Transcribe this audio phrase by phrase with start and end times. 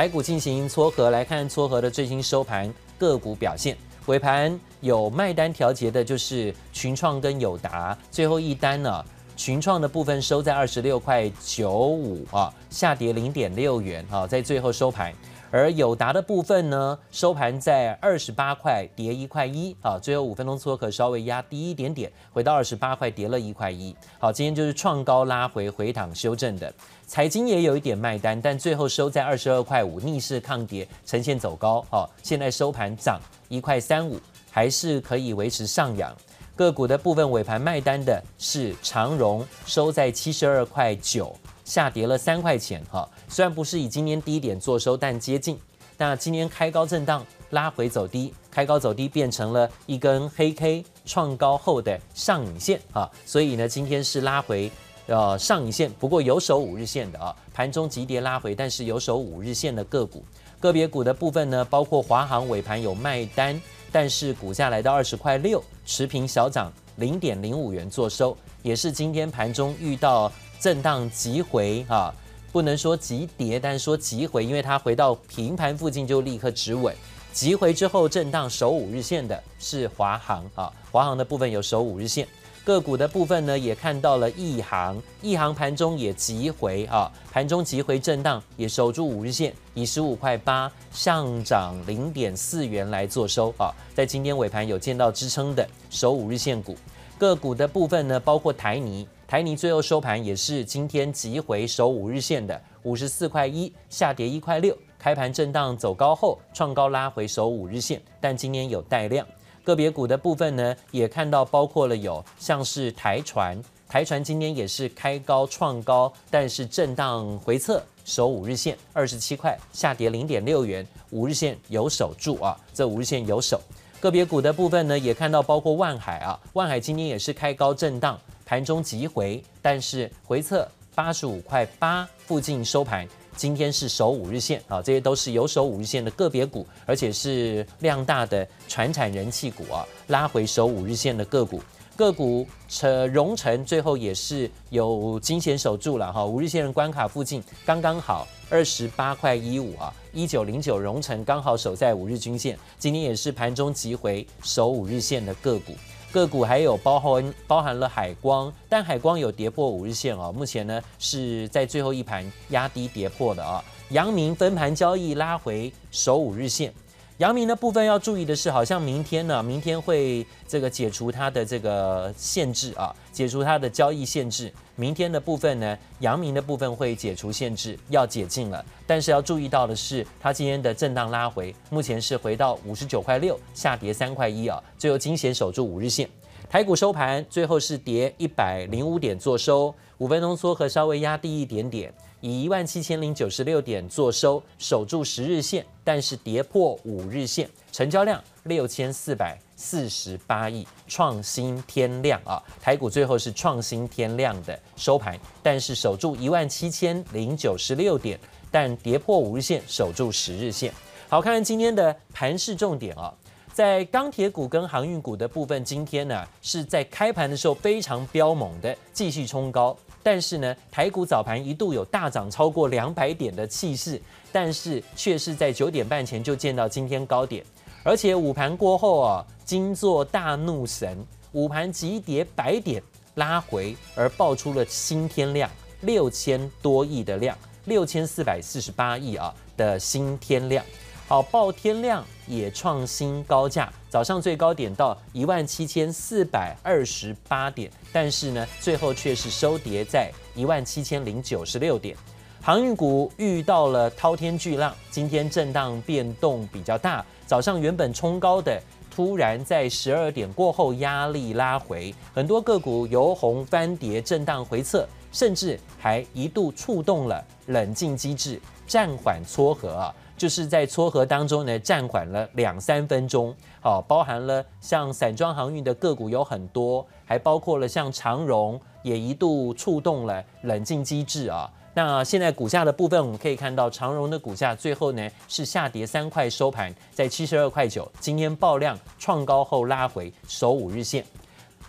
[0.00, 3.76] 台股进行撮合，来看撮合的最新收盘个股表现。
[4.06, 9.04] 尾盘有卖单调节的，就是群创跟友达，最后一单呢，
[9.36, 15.12] 群创的部分收在二十六块九五啊，下跌零点六元啊，在最后收盘。
[15.52, 19.98] 而友达的部分呢，收盘在二十八块，跌一块一啊。
[20.00, 23.94] 最后五分钟撮可稍微压低一点点，回到二十八块，跌了一块一。
[24.20, 26.72] 好，今天就是创高拉回，回档修正的。
[27.06, 31.84] 财经也有一点卖单，但最后收在二十二块五，逆势抗跌，呈现走高。
[31.90, 34.20] 好，现在收盘涨一块三五，
[34.52, 36.14] 还是可以维持上扬。
[36.54, 41.34] 个股的部分尾盘卖单的是长荣，收在七十二块九。
[41.70, 45.56] 下跌了三块钱哈，虽然不是以今天低点做收，但接近。
[45.96, 54.68] 那今天开高震荡，拉回走低，开高走低变成了一根黑 K 创高后的上影线啊，所以呢，今天是拉回
[55.06, 60.24] 呃上影线，不过有守五日线的啊，盘中急跌拉回，但是有守五日线的个股，
[60.58, 70.32] 个别股的部分呢，包括华航尾盘有卖单，但是股价来到二十块六，持平小涨零点零五元做收，也是今天盘中遇到。
[70.60, 72.14] 震荡急回啊，
[72.52, 76.94] 不能说急跌，但是说急回，因为它回到平盘附近就立刻止稳。
[77.32, 82.28] 急回之后震荡守五日线的是华航啊，华航的部分有守五日线。
[82.62, 96.76] 个股的部分呢，也看到了一航，一航盘中也急回啊，盘中急回震荡也守住五日线，以十五块八上涨零点四元来做收啊，在今天尾盘有见到支撑的守五日线股。
[97.16, 99.08] 个股的部分呢，包括台泥。
[99.30, 109.24] 台泥最后收盘也是今天急回守五日线的五十四块一，下跌一块六，开盘震荡走高后创高拉回守五日线，但今天有带量。
[109.62, 113.56] 个别股的部分呢，也看到包括了有像是台船，
[113.88, 123.60] 台船今天也是开高创高，但是震荡回测守五日线二十七块，下跌零点六元，五日线有守住啊，这五日线有守。
[124.00, 128.18] 个别股的部分呢，也看到包括万海啊，万海今天也是开高震荡。
[128.50, 133.06] 盘中急回，但是回测八十五块八附近收盘。
[133.36, 141.62] 今天是守五日线啊，这些都是有守五日线的个别股，而且是量大的传产人气股啊，拉回守五日线的个股。
[141.94, 152.58] 个股成荣成最后也是有惊险守住了哈，五日线的关卡附近刚刚好二十八块一五啊，一九零九荣成刚好守在五日均线。
[152.80, 155.72] 今天也是盘中急回守五日线的个股。
[156.12, 163.62] 个股还有包含包含了海光，但海光有跌破五日线哦，目前呢是在最后一盘压低跌破的啊。
[163.90, 166.72] 阳明分盘交易拉回首五日线。
[167.20, 174.50] 阳明的部分要注意的是，好像明天呢，明天会这个解除它的这个限制啊，解除它的交易限制。
[174.74, 178.64] 明天的部分呢，阳明的部分会解除限制，要解禁了。
[178.86, 186.08] 但是要注意到的是，它今天的震荡拉回，目前是回到五十九块六，下跌三块一啊，最后惊险守住五日线。
[186.50, 191.94] 台股收盘最后是跌一百零五点做收，五分钟撮合稍微压低一点点。
[192.20, 202.42] 以一万七千零九十六点做收，守住十日线，但是跌破五日线，成交量六千四百四十八亿，创新天量啊！
[202.60, 208.18] 台股最后是创新天量的收盘，但是守住一万七千零九十六点，
[208.50, 210.74] 但跌破五日线，守住十日线。
[211.08, 213.14] 好，看看今天的盘势重点啊，
[213.60, 219.76] 在钢铁股跟航运股的部分，今天呢是在开盘的时候非常彪猛的，继续冲高。
[220.02, 224.00] 但是呢，台股早盘一度有大涨超过两百点的气势，
[224.32, 227.44] 但是却是在九点半前就见到今天高点，
[227.84, 230.96] 而且午盘过后啊，金座大怒神，
[231.32, 232.82] 午盘急跌百点
[233.16, 235.50] 拉回，而爆出了新天量
[235.82, 240.64] 六千多亿的量，六千四百四十八亿啊的新天量。
[241.06, 251.96] 好，爆天量也创新高价，早上最高点到一万七千四百二十八点，但是呢，最后却是收跌在一万七千零九十六点。
[252.40, 269.92] 航运股遇到了滔天巨浪，今天震荡变动比较大，早上原本冲高的，突然在十二点过后压力拉回，很多个股由红翻跌，震荡回测，甚至还一度触动了冷静机制，暂缓撮合。
[270.20, 273.34] 就是在撮合当中呢，暂缓了两三分钟。
[273.62, 281.50] 好，包含了像散装航运的个股有很多，还包括了像长荣也一度触动了冷静机制啊。
[281.72, 287.90] 那现在股价的部分，我们可以看到长荣的股价最后呢是下跌三块收盘在七十二块九。
[287.98, 291.02] 今天爆量创高后拉回守五日线。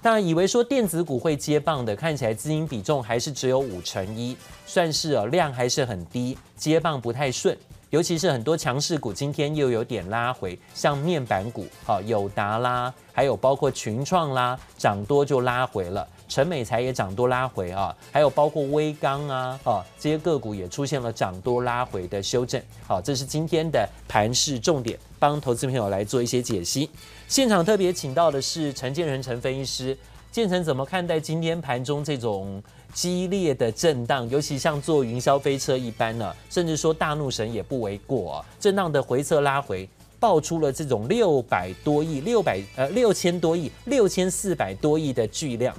[0.02, 7.58] 当然以为说电子股会接棒的，看起来资金比重还是只有五成一，算是啊量还是很低，接棒不太顺。
[7.92, 16.08] 尤其是很多强势股今天又有点拉回，像面板股，好友达啦，还有包括群创啦，涨多就拉回了。
[16.30, 22.62] 陈美才也涨多拉回啊，还有包括威刚啊，啊这些个股也出现了涨多拉回的修正。
[22.88, 26.90] 好，这是今天的盘势重点，帮投资朋友来做一些解析。
[27.28, 29.98] 现场特别请到的是陈建仁陈分析师，
[30.32, 34.30] 建成怎么看待今天盘中这种激烈的震荡？
[34.30, 38.44] 尤其像坐云霄飞车一般呢，甚至说大怒神也不为过。
[38.60, 39.88] 震荡的回撤拉回，
[40.20, 45.76] 爆出了这种六百多亿、六百呃六千多亿、六千四百多亿的巨量。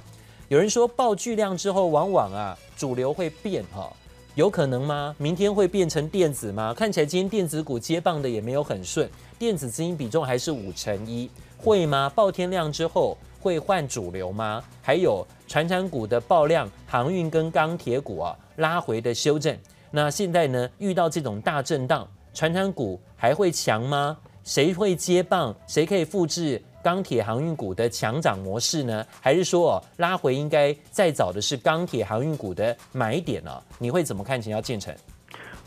[0.49, 3.91] 有人说爆巨量之后，往往啊主流会变哈，
[4.35, 5.15] 有可能吗？
[5.17, 6.73] 明天会变成电子吗？
[6.73, 9.09] 看起来今天电子股接棒的也没有很顺，
[9.39, 11.29] 电子资金比重还是五成一，
[11.63, 12.11] 会吗？
[12.13, 14.61] 爆天量之后会换主流吗？
[14.81, 19.57] 还有船产股的爆量，航运跟钢铁股啊拉回的修正，
[19.89, 24.17] 那现在呢遇到这种大震荡，船产股还会强吗？
[24.43, 25.55] 谁会接棒？
[25.65, 26.61] 谁可以复制？
[26.83, 29.05] 钢铁航运股的强涨模式呢？
[29.21, 33.63] 还是说哦，拉回应该再找的是钢铁航运股的买点呢？
[33.79, 34.41] 你会怎么看？
[34.41, 34.93] 请教建成。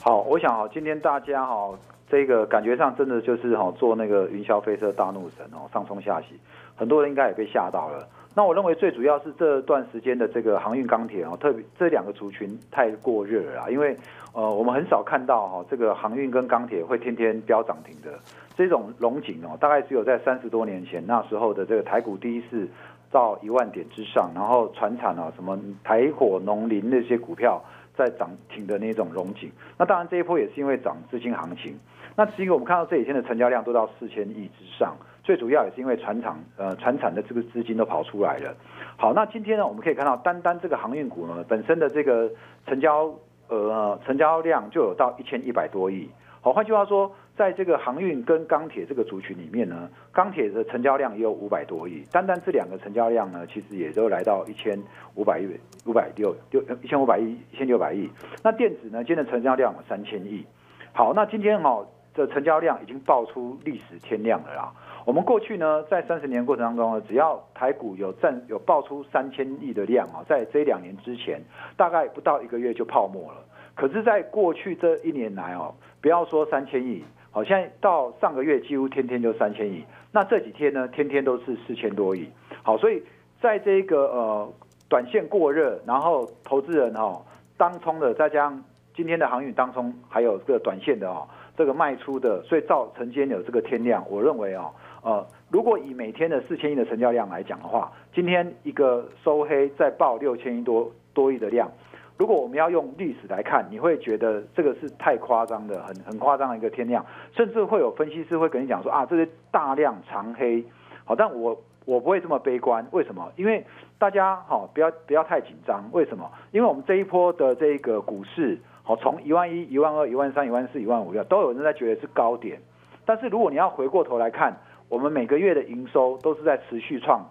[0.02, 1.70] 好，我想哈，今天大家哈，
[2.08, 6.38] 这个感觉上真的就是哈，坐那个云霄飞车大怒神哦，上冲下洗，
[6.76, 8.06] 很多人应该也被吓到了。
[8.34, 13.96] 那我认为最主要是这段时间的这个航运钢铁哦，特别这两个族群太过热了，因为
[14.34, 18.18] 呃，我们很少看到哈，这个航运跟钢铁会天天飙涨停的。
[18.54, 22.68] 这种龙景哦，大概只有在三十多年前那时候的这个台股第一次
[23.10, 27.62] 到一万点之上，然后船产啊什么台火、农林那些股票
[27.96, 29.50] 在涨停的那种融景。
[29.78, 31.78] 那当然这一波也是因为涨资金行情。
[32.18, 38.54] 那至于我们看到这几天的成交量都到四千亿之上，最主要也是因为船厂呃船产的这个资金都跑出来了。
[38.96, 42.30] 好，那今天呢，我们可以看到单单这个航运股呢本身的这个
[42.66, 43.12] 成交
[43.48, 46.08] 呃成交量就有到一千一百多亿。
[46.40, 47.12] 好，换句话说。
[47.36, 54.82] 在这个航运跟钢铁这个族群里面呢，钢铁的成交量也有五百多亿，单单这两个成交量呢，其实也都来到一千
[55.16, 55.46] 五百亿、
[55.84, 58.08] 五百六六一千五百亿、一千六百亿。
[58.42, 60.46] 那电子呢，今天成交量有三千亿。
[60.94, 61.84] 好，那今天哈、
[62.16, 64.72] 的成交量已经爆出历史天量了啦。
[65.04, 71.40] 我们过去呢，在三十年过程当中呢，只要台股有占有爆出三千亿的量啊，在这两年之前，
[71.76, 73.38] 大概不到一个月就泡沫了。
[73.76, 77.04] 可是，在过去这一年来哦，不要说三千亿。
[77.30, 82.26] 好，像到上个月几乎天天就三千亿，那这几天呢，天天都是四千多亿。
[82.62, 83.02] 好，所以
[83.42, 84.52] 在这个呃
[84.88, 87.22] 短线过热，然后投资人哈、哦、
[87.58, 88.64] 当冲的，再加上
[88.94, 94.04] 今天的航运当冲，还有这个短线的哦，这个卖出的，所以造成今天有这个天量。
[94.10, 94.70] 我认为哦，
[95.02, 101.70] 呃，如果以每天的四千亿的成交量来讲的话，今天一个收黑再爆六千亿多多亿的量。
[102.18, 107.04] 如果我们要用历史来看，你会觉得这个是太夸张的，很很夸张的一个天量，
[107.34, 110.64] 甚至会有分析师会跟你讲说啊，这是大量长黑。
[111.04, 113.30] 好，但我我不会这么悲观，为什么？
[113.36, 113.64] 因为
[113.98, 115.84] 大家好，不要不要太紧张。
[115.92, 116.30] 为什么？
[116.52, 122.60] 因为我们这一波的这个股市，好，从一万一、一万二、一万三、一万四、一万五，都有人在觉得是高点。
[123.04, 124.56] 但是如果你要回过头来看，
[124.88, 127.26] 我们每个月的营收都是在持续创。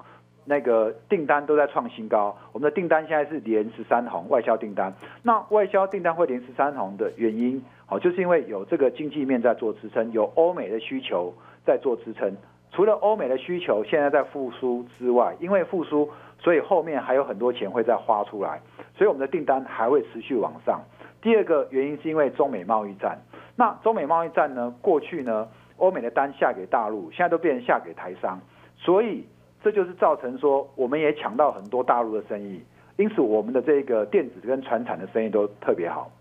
[0.48, 4.94] 那个订单都在创新高，我们的订单现在是连十三红外销订单。
[5.24, 11.34] 那外销订单会连十三红的原因，好，就是因为有这个经济面在做支撑，有欧美的需求
[11.66, 12.32] 在做支撑。
[12.72, 18.62] 除了欧美的需求现在在复苏之外，因为复苏，所以后面还有很多钱会再花出来，
[18.96, 20.80] 所以我们的订单还会持续往上。
[21.26, 23.18] 第二个原因是因为中美贸易战。
[23.56, 28.40] 那中美贸易战呢，过去呢，欧美的单下给大陆，现在都变成下给台商，
[28.78, 29.26] 所以。
[29.64, 32.62] 这就是造成说，我们也抢到很多大陆的生意，
[32.98, 36.12] 因此我们的这个电子跟船产的生意都特别好。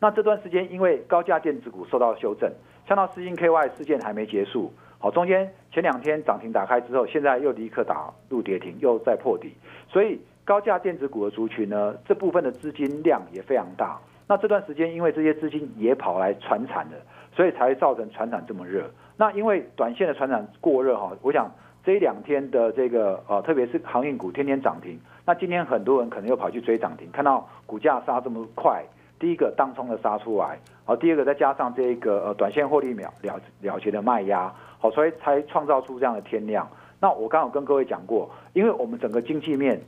[0.00, 2.50] 那这段时间因为高价电子股受到修正，
[2.88, 9.52] 像到四星 KY 事件还没结束，好，中间前两天涨停打开之后，现在又立刻打入跌停，又再破底，
[9.90, 14.00] 所以高价电子股的族群呢，这部分的资金量也非常大。
[14.26, 16.92] 那这段时间因为这些资金也跑来传产了，
[17.34, 18.90] 所以才造成传产这么热。
[19.16, 21.50] 那因为短线的传产过热哈，我想。
[21.86, 28.82] 这两天的这个呃，特别是航运股天天涨停，那今天很多人可能又跑去追涨停，看到股价杀这么快，
[29.18, 36.66] 第一个当冲的杀出来，好，第二个再加上这个呃短线获利秒了了结的卖压，好，所以才创造出这样的天量。
[36.98, 39.78] 那我刚好跟各位讲过，因为我们整个经济面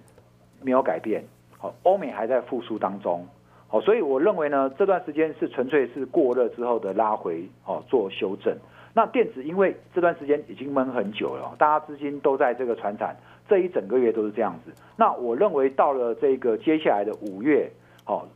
[0.61, 1.25] 没有改变，
[1.57, 3.27] 好，欧美还在复苏当中，
[3.69, 8.57] 好，所以我认为呢，这段时间是纯粹是过热之后的拉回，哦，做修正。
[8.95, 13.15] 那电子因为这段时间已经闷很久了，大家资金都在这个传产，
[13.49, 14.73] 这一整个月都是这样子。
[14.97, 17.71] 那我认为到了这个接下来的五月，
[18.07, 18.27] 哦，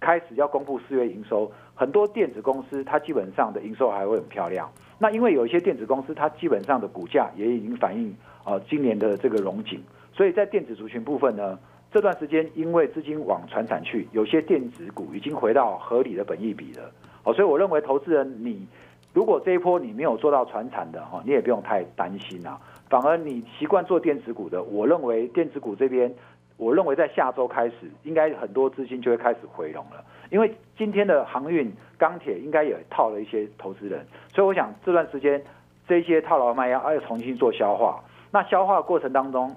[0.00, 4.68] 开始要公布四月营收，很多电子公司它基本上的营收还会很漂亮。
[4.98, 9.80] 那因为有一些电子公司它基本上的股价也已经反映啊、呃、今年的这个荣景，
[10.12, 11.58] 所以在电子族群部分呢，
[11.92, 16.90] 这段时间因为资金往传产去，有些电子股已经回到合理的本益比了。
[17.22, 18.66] 好，所以我认为投资人你
[19.12, 22.60] 如果这一波你没有做到传产的哈，你也不用太担心啊。
[22.88, 26.14] 反而你习惯做电子股的，我认为电子股这边。
[26.56, 35.42] 我认为在下周开始，应该很多资金就会开始回笼了，因为今天的航运、钢铁应该也套了一些投资人，所以我想这段时间
[35.88, 38.04] 这些套牢卖压要重新做消化。
[38.30, 39.56] 那消化过程当中，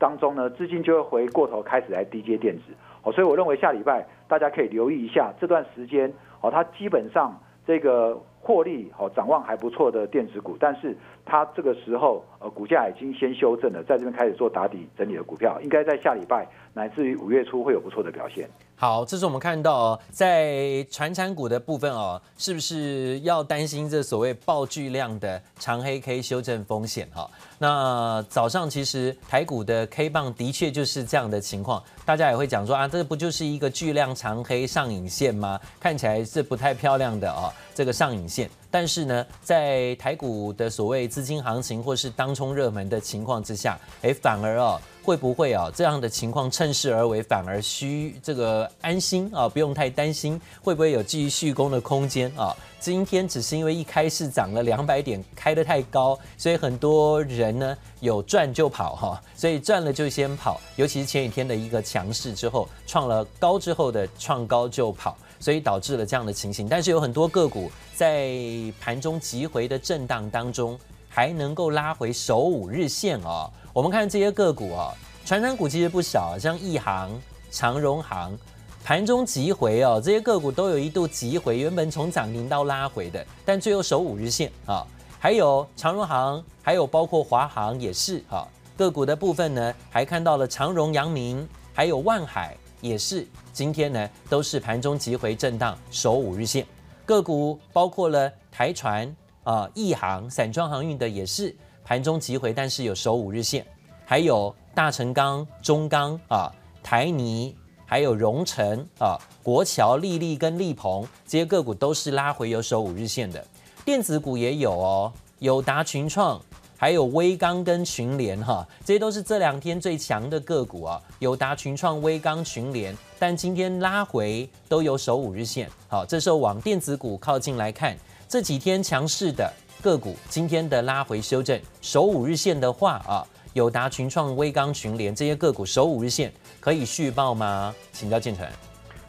[0.00, 2.62] 当中呢，资金就会回过头开始来低接电子。
[3.04, 8.20] 哦，所以我认为下礼拜大家可以留意一下这段时间，哦，它基本上这个。
[8.42, 18.48] 获利好，展望还不错的电子股，但是它这个时候呃股价已经先修正了，在这边开始做打底整理的股票，应该在下礼拜乃至于五月初会有不错的表现。
[18.80, 27.30] 好，这是我们看到在传产股的部分哦，是不是要担心这所谓爆巨量的长黑 K 修正风险哈？
[27.58, 35.60] 那早上其实台股的 K 棒的确就是这样的情况，大家也会讲说啊，这不就是一个巨量长黑上影线吗？
[35.78, 38.48] 看起来是不太漂亮的哦，这个上影线。
[38.70, 44.80] 但是呢，在台股的所谓资金行情或是当冲热门的情况之下，哎，反而哦。
[45.02, 45.70] 会不会啊？
[45.74, 52.54] 这样的情况趁势而为，反而需这个安心啊，不用太担心，会不会有继续续攻的空间啊？
[52.78, 60.60] 今天只是因为一开市涨了两百点，开得太高，所以很多人呢有赚就跑哈，所以赚了就先跑。
[60.76, 66.68] 尤其是前几天的一个强势之后，创了高之后的创高就跑，所以导致了这样的情形。
[66.68, 68.32] 但是有很多个股在
[68.80, 70.78] 盘中急回的震荡当中，
[71.08, 73.50] 还能够拉回首五日线啊。
[73.72, 74.92] 我们看这些个股啊，
[75.24, 77.08] 传产股其实不少，像一航、
[77.52, 78.36] 长荣航，
[78.82, 84.84] 盘中急回哦，这些个股都有一度急回，原本从涨停到拉回的，但最后守五日线啊。
[85.20, 88.44] 还有长荣航，还有包括华航也是啊，
[88.76, 96.66] 个股的部分呢，还看到了长荣、阳明，还有万海也是，今天呢都是盘中急回震荡，守五日线。
[97.06, 101.54] 个股包括了台船啊、一航、散装航运的也是。
[101.84, 103.66] 盘中急回，但是有守五日线，
[104.04, 106.50] 还有大成钢、中钢啊、
[106.82, 113.44] 台泥，还有荣成啊、国桥、力丽跟利鹏这些个股都是拉回有守五日线的。
[113.84, 116.40] 电子股也有哦，友达、群创，
[116.76, 121.02] 还有威刚跟群联哈，这些都是这两天最强的个股啊。
[121.18, 125.68] 友达、群创、威刚、群联，但今天拉回都有守五日线。
[125.88, 127.96] 好，这时候往电子股靠近来看，
[128.28, 129.52] 这几天强势的。
[129.82, 137.74] 个股今天的拉回修正，守五日线的话啊，友达、群创、威刚、群联这些个股守五日线可以续抱吗？
[137.90, 138.46] 请教建成。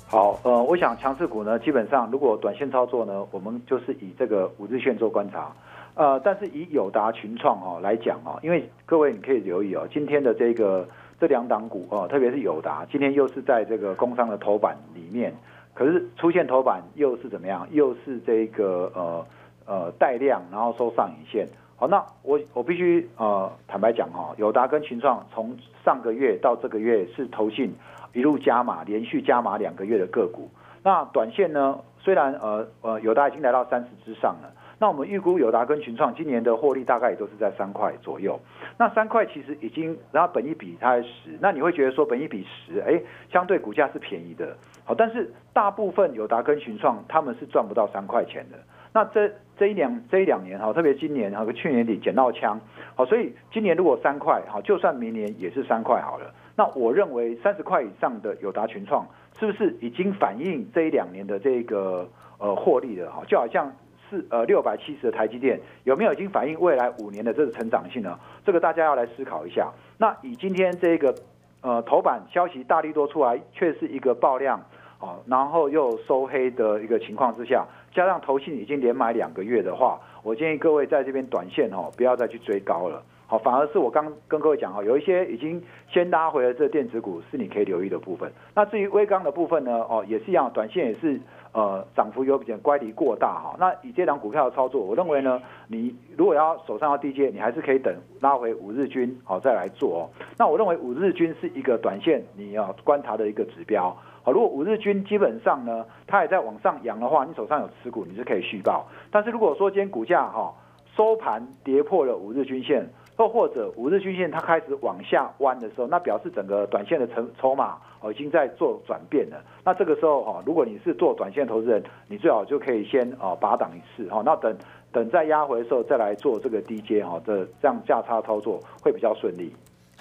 [0.08, 5.54] 好，呃，我想强势股呢，基本上如果短线操作呢，我们就是以这个五日线做观察。
[5.96, 10.88] 呃，但是以友达、群创哦来讲哦，因为各位你可以留意哦，今天的这个
[11.20, 15.36] 这两档股哦，特别是友达，今天又是在这个工商的头版里面，
[15.74, 17.68] 可是出现头版又是怎么样？
[17.72, 19.26] 又是这个呃。
[19.66, 21.48] 呃，带量，然后收上影线。
[21.76, 27.74] 好，那我我必须呃坦白讲哈，友达跟群创从上个月到这个月是投信
[28.14, 30.50] 一路加码，连续加码两个月的个股。
[30.84, 38.40] 那短线呢，虽然呃呃友达已经来到三十之上了，那我们预估友达跟群创今年的获利大概也都是在三块左右。
[38.78, 43.00] 那三块其实已经，然后本一比它是十，那你会觉得说本一比十，哎，
[43.32, 44.56] 相对股价是便宜的。
[44.84, 48.58] 好，但是大部分友达跟群创他们是赚不到三块钱的。
[48.94, 52.60] 那这这一两这一两年哈，特别今年和去年底捡到枪，
[52.96, 56.34] 好，所以今年如果三块，好，就算明年也是三块好了。
[56.58, 59.08] 那我认为三十块以上的友达群创，
[59.40, 63.10] 是不是已经反映这一两年的这个呃获利了？
[63.10, 63.72] 哈，就好像
[64.10, 68.20] 是呃六百七十的台积电，有没有已经反映未来五年的这个成长性呢？
[68.44, 69.72] 这个大家要来思考一下。
[69.98, 71.16] 那以今天这个
[71.62, 74.62] 呃头版消息大力多出来，却是一个爆量。
[75.02, 83.04] 哦，然后又收黑的一个情况之下，加上投信已经连买两个月的话，我建议各位在这边短线哦，不要再去追高了。
[83.32, 88.30] 好，反而是我刚跟各位讲哈，有一些已经先拉回了这电子股是你可以留意的部分。
[88.54, 91.18] 那至于威刚的部分呢，哦，也是一样，短线也是
[91.54, 93.56] 呃涨幅有点乖离过大哈。
[93.58, 100.02] 那以这档股票的操作，我认为呢，你如果要手上要低接，你还是可以等拉回五日均好再来做哦。
[100.38, 103.96] 那我认为五日均是一个短线你要观察的一个指标。
[104.24, 108.86] 好，如果五日均基本上呢，它也在往上扬的话，你手上有持股，你是可以续报。
[109.10, 110.54] 但是如果说今天股价哈
[110.98, 112.86] 收盘跌破了五日均线，
[113.20, 119.44] 又或者五日均线它开始往下弯的时候，那表示整个短线的筹筹码哦已经在做转变了。
[119.64, 124.56] 那这个时候哈，如果你是做短线投资人，你最好就可以先哦拔档一次哈，那等
[124.92, 129.54] 等再压回的时候再来做这个低阶哈的这样价差操作会比较顺利。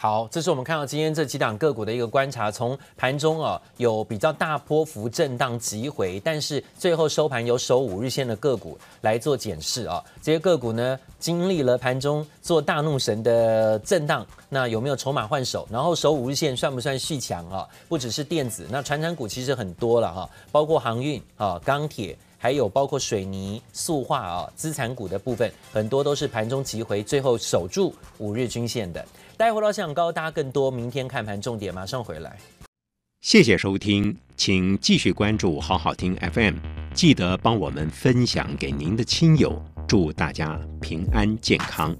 [0.02, 2.50] 好，这是我们看到今天这几档个股的一个观察。
[2.50, 10.02] 从盘中啊有比较大波幅震荡急回，但是最后收盘有守五日线的个股来做检视啊。
[10.22, 15.68] 这些个股呢经历了盘中做大怒神的震荡，那有没有筹码换手？
[15.70, 17.68] 然后守五日线算不算续强啊？
[17.86, 29.06] 不只是电子，那传产股其实很多了哈，包括航运啊、钢铁，还有包括水泥、塑化啊，资产股的部分很多都是盘中急回，最后守住五日均线的。
[29.36, 32.38] 待会儿想高大更多，明天看盘重点马上回来。
[33.20, 36.56] 谢谢收听，请继续关注好好听 FM，
[36.94, 41.94] 记得帮我们分享给您的亲友，祝大家平安健康。